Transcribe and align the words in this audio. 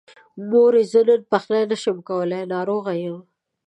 مورې! 0.49 0.81
زه 0.91 0.99
نن 1.07 1.21
پخلی 1.31 1.63
نشمه 1.71 2.01
کولی، 2.09 2.41
ناروغه 2.53 2.93
يم. 3.03 3.17